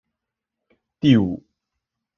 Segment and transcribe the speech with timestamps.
[0.99, 1.43] 第五